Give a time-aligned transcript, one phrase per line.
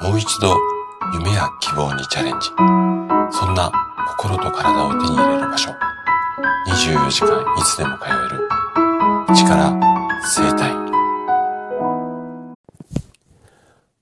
[0.00, 0.54] もう一度
[1.14, 2.48] 夢や希望にチャレンジ。
[3.30, 3.72] そんな
[4.08, 5.70] 心と体を手に入れる場所。
[6.68, 8.48] 24時間いつでも通える。
[9.34, 9.72] 力
[10.22, 10.74] 生体。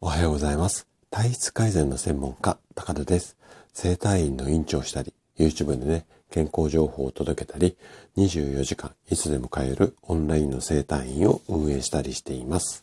[0.00, 0.86] おはようございます。
[1.10, 3.36] 体質改善の専門家、高田です。
[3.74, 7.76] 生体院の院長をしたり、YouTube でね、健康情報を届けたり、
[8.16, 12.82] 24時間いつでも通えるオンラインの生体院を運営したりしています。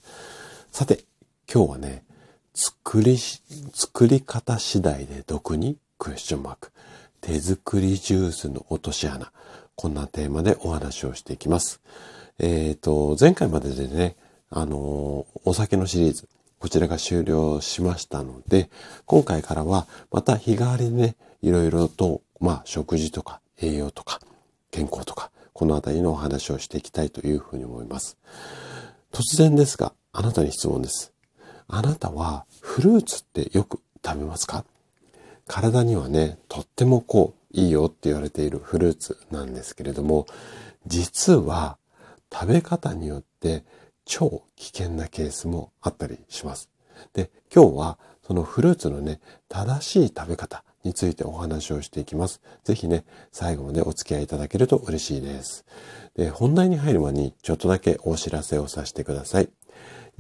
[0.72, 1.06] さて、
[1.52, 2.04] 今日はね、
[2.90, 3.20] 作り、
[3.72, 5.78] 作り方次第で毒に？
[6.00, 6.72] クエスチョンマーク。
[7.22, 9.32] 手作りジュースの落とし穴。
[9.76, 11.82] こんなテーマでお話をしていきます。
[12.40, 14.16] えっ、ー、と、前回まででね、
[14.50, 18.72] あのお酒のシリーズ、こちらが終了しましたので、
[19.06, 24.20] 今回からはまた日替わりでね、いろいろと、まあ、食事とか栄養とか
[24.72, 28.18] 健康とか、このあたりのお話をしていきたいというふうに思います。
[29.12, 31.14] 突然ですが、あなたに質問です。
[31.72, 32.46] あなたは
[32.80, 34.64] フルーツってよく食べますか？
[35.48, 40.28] 体にはね、とってもこう、いいよって言われているフルーツなんですけれども、
[40.88, 41.78] 実は
[42.32, 43.66] 食べ方によって
[44.06, 46.70] 超危険なケースもあったりします。
[47.12, 52.40] で、今日はそのフルーツのね、正しい食べ方についてお話をしていきます。
[52.64, 53.04] ぜひね、
[53.34, 55.66] 最後までお付き合いいただけると嬉しいです。
[56.16, 59.50] で、本題に入る前にちょっとだけお知らせをさせてください。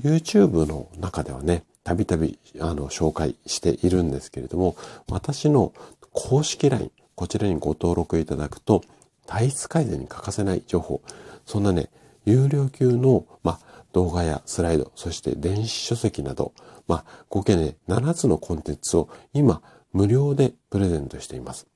[0.02, 4.75] YouTube の中ではね、たびたびあの紹介しているんですけれども、
[5.09, 5.73] 私の
[6.11, 8.81] 公式 LINE、こちらにご登録いただくと、
[9.25, 11.02] 体質改善に欠かせない情報、
[11.45, 11.89] そんなね、
[12.25, 13.59] 有料級の、ま
[13.91, 16.53] 動画やスライド、そして電子書籍など、
[16.88, 19.61] まあ合計ね、7つのコンテンツを今、
[19.93, 21.67] 無料でプレゼントしています。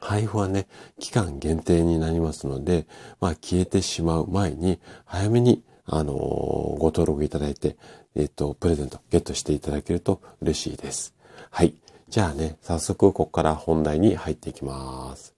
[0.00, 0.66] 配布はね、
[0.98, 2.86] 期間限定になりますので、
[3.20, 7.76] まあ、消えてしまう前に、早めにあの、ご登録いただいて、
[8.14, 11.14] えっ、と、プレゼントゲットしていただけると嬉しいです。
[11.50, 11.74] はい。
[12.08, 15.34] じゃあね、早速ここから本題に入っていきます。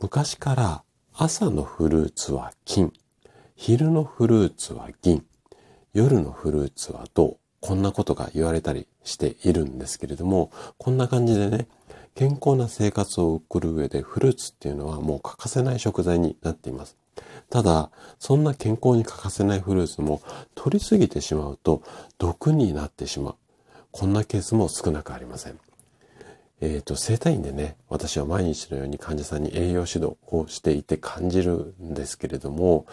[0.00, 0.82] 昔から
[1.14, 2.92] 朝のフルーツは金、
[3.54, 5.24] 昼のフルーツは銀、
[5.94, 11.68] 夜のフルーツは銅、こんなことが言われたりしているんですけれども、こんな感じでね、
[12.14, 16.96] 健康な生活を送る上でフルーツっていうのはもう欠かせない食材になっています。
[17.50, 20.20] ただ、そんな健康に欠かせないフルーツも
[20.54, 21.82] 取りすぎてしまうと
[22.18, 23.34] 毒になってしまう。
[23.92, 25.58] こんなケースも少なくありません。
[26.60, 32.86] えっ、ー、と、生体院でね、私は毎日のように患者さんに栄養指導をしていて感じるんですけれども、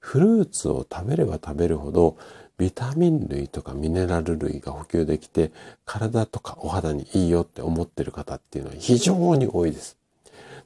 [0.00, 2.16] フルーツを食べれば食べるほど、
[2.58, 5.52] ビタミン類とかミネラル類が補給できて、
[5.84, 9.96] 体とかお肌にいいよって思ってる方っていうのは非常に多いです。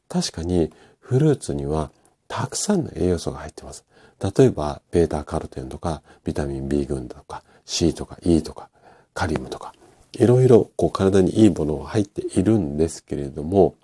[0.08, 1.90] 確かに、フルーツには
[2.32, 3.84] たくさんの栄養素が入ってます。
[4.19, 8.70] 例えば、ベータカロテンとか、ビタミン B 群とか、C とか E とか、
[9.12, 9.75] カリウムとか、
[10.12, 13.75] いろいろこう体にいいものが入っているんですけれども、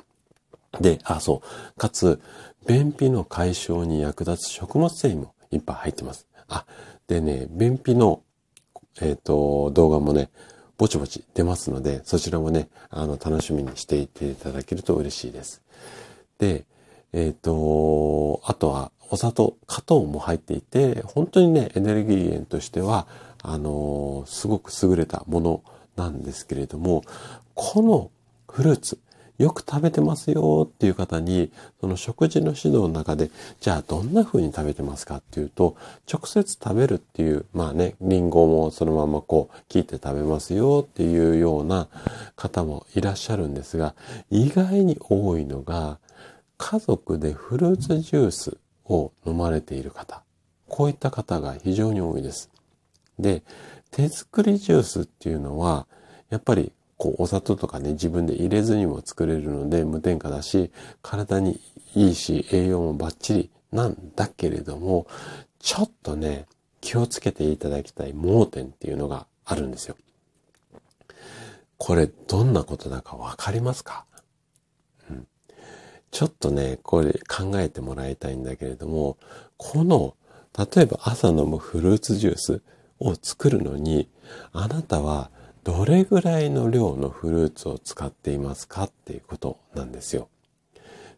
[0.81, 1.79] で、あ、そう。
[1.79, 2.23] かつ、
[2.67, 6.27] 便秘の解消に役立つ食物繊維もいっぱい入ってます。
[6.49, 6.65] あ、
[7.07, 8.23] でね、便秘の、
[9.03, 10.31] えっ、ー、と、動画もね、
[10.79, 15.61] ぼちぼち出ますので、そちらもね、あの、楽しみにしていていただけると嬉しいです。
[16.39, 16.65] で、
[17.13, 23.07] えっ、ー、と、あとはお砂糖、果糖も入っていて、本当にね、エネルギー源としては、
[23.43, 25.63] あのすごく優れたもの
[25.97, 27.05] なんですけれども、
[27.55, 28.11] この
[28.51, 28.99] フルーツ、
[29.39, 33.31] よく食べてますよっていう方に、その食事の指導の中で、
[33.61, 35.77] じゃあどんな風に食べてますかっていうと、
[36.13, 41.89] 直接食べるっていう、まあね、リンゴもそのままこう、切って食べますよっていうような
[42.35, 43.95] 方もいらっしゃるんですが、
[44.31, 45.99] 意外に多いのが、
[46.59, 50.23] 家族でフルーツジュースを飲まれている方、
[50.69, 52.51] こういった方が非常に多いです。
[53.19, 53.43] で、
[53.91, 55.87] 手作りジュースっていうのは、
[56.29, 60.71] やっぱりこうお砂糖とかね、自分で入れずにも作れるので無添加だし、
[61.01, 61.61] 体に
[61.95, 65.07] いいし、栄養もバッチリなんだけれども、
[65.61, 66.47] ちょっとね、
[66.81, 69.97] 気をつけていただきたい盲点っていうのがあるんですよ。
[71.77, 74.05] これどんなことだかわかりますか？
[76.11, 79.19] ちょっとね、これ考えてもらいたいんだけれども、
[79.57, 80.15] この、
[80.57, 82.63] 例えば朝飲むフルーツジュース
[82.99, 84.09] を作るのに、
[84.53, 85.31] あなたは
[85.65, 90.29] どれぐらいの量のフルーツを使っていますかっていうことなんですよ。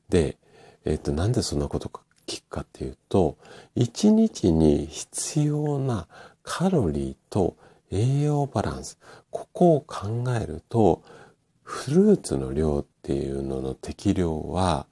[0.08, 0.36] で、
[0.84, 1.90] えっ、と、なんでそんなこと
[2.26, 3.36] 聞くかっていうと、
[3.76, 6.08] 1日に必要な
[6.42, 7.56] カロリーと
[7.90, 8.98] 栄養バランス、
[9.30, 11.02] ここを考えると、
[11.70, 14.86] フルーツの量っていうのの適量は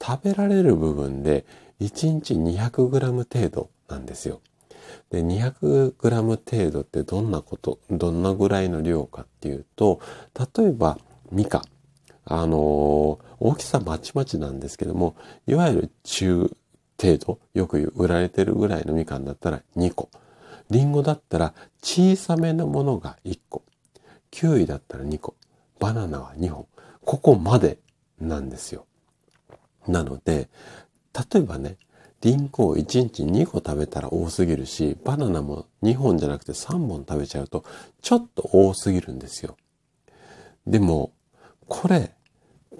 [0.00, 1.46] 食べられる部分で
[1.80, 4.42] 1日 200g 程度なんですよ。
[5.08, 10.00] で、200g 程度ってどんなこと、どんなぐらいの量かっていうと、
[10.58, 10.98] 例えば、
[11.32, 11.62] ミカ。
[12.26, 15.16] あのー、大きさまちまちなんですけども、
[15.46, 16.54] いわゆる中
[17.00, 20.10] 程度、よく売られてるぐらいのみかんだったら2個。
[20.68, 23.62] リンゴだったら小さめのものが1個。
[24.30, 25.34] キウイだったら2個。
[25.80, 26.66] バナナは2本。
[27.04, 27.78] ここまで
[28.20, 28.86] なんですよ。
[29.88, 30.48] なので、
[31.32, 31.76] 例えばね、
[32.20, 37.64] リンゴを1日2個食べたら多すぎるし、バナナも2本じゃなくて3本食べちゃうと、
[38.02, 39.56] ちょっと多すぎるんですよ。
[40.66, 41.12] でも、
[41.66, 42.14] これ、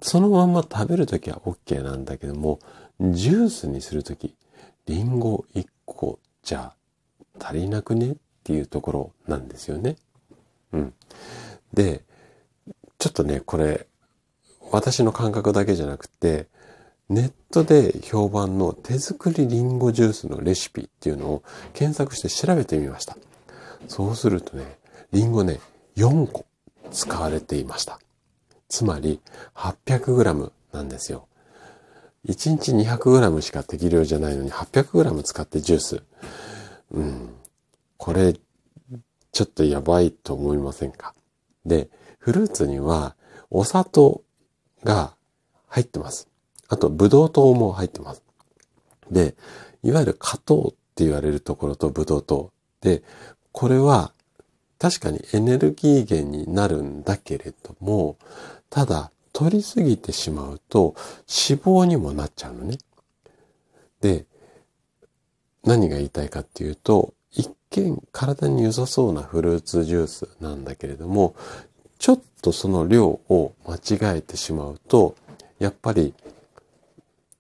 [0.02, 2.60] そのまま食べるときは OK なんだけども、
[3.00, 4.36] ジュースにするとき、
[4.86, 6.74] リンゴ1個じゃ
[7.38, 9.96] 足りなくねっていうところなんですよね。
[10.72, 10.94] うん。
[11.72, 12.04] で、
[13.00, 13.86] ちょっとね、これ、
[14.70, 16.48] 私の感覚だけじゃなくて、
[17.08, 21.42] ネットで評判の手作りリンゴジュースのレシピっていうのを
[21.72, 23.16] 検索して調べてみました。
[23.88, 24.78] そうするとね、
[25.12, 25.60] リンゴね、
[25.96, 26.44] 4個
[26.92, 27.98] 使われていました。
[28.68, 29.20] つまり
[29.54, 31.26] 800g なんですよ。
[32.28, 36.02] 1日 200g しか適量じゃないのに 800g 使ってジュース。
[36.92, 37.30] うん。
[37.96, 38.34] これ、
[39.32, 41.14] ちょっとやばいと思いませんか？
[41.64, 41.88] で、
[42.20, 43.16] フルーツには
[43.50, 44.22] お砂糖
[44.84, 45.14] が
[45.66, 46.28] 入ってます。
[46.68, 48.22] あと、ブドウ糖も入ってます。
[49.10, 49.34] で、
[49.82, 52.52] いわゆる果糖って言われるところとブドウ糖。
[52.80, 53.02] で、
[53.52, 54.12] これは
[54.78, 58.16] 確かにエネルギー源になるんだけれども、
[58.70, 60.94] ただ、取りすぎてしまうと
[61.28, 62.78] 脂肪にもなっちゃうのね。
[64.00, 64.26] で、
[65.64, 71.34] 何が言いたいかっていうと、一見体に良さそうなフルーツジュースなんだけれども、
[72.00, 75.14] ちょっとその量を間違えてしまうと、
[75.58, 76.14] やっぱり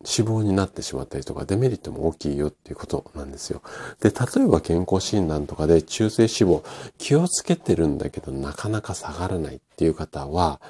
[0.02, 3.62] 脂肪になってしまったりとかデメリットも大きいよっていうことなんですよ。
[4.00, 6.62] で、例えば健康診断とかで中性脂肪
[6.98, 10.60] 気をつけてるんだけどなかなか下がらないっていう方は、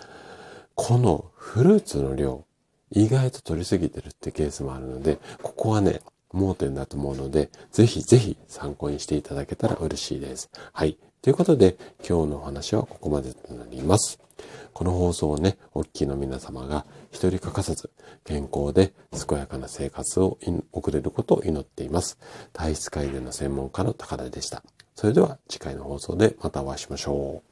[0.77, 2.45] このフルーツの量、
[2.93, 6.01] 意外と取りすぎてるってケースもあるので、ここはね、
[6.33, 10.49] 盲点だと思うので、ぜひぜひ参考にしていただけたら嬉しいです。
[10.73, 10.97] はい。
[11.23, 14.19] ということで、今日のお話はここまでとなります。
[14.73, 17.91] この放送をね、おっきいの皆様が一人欠かさず
[18.25, 18.95] 健康で
[19.29, 20.39] 健やかな生活を
[20.73, 22.19] 送れることを祈っています。
[22.55, 24.63] 体質改善の専門家の高田でした。
[24.95, 27.50] それでは次回の放送でまたお会いしましょう。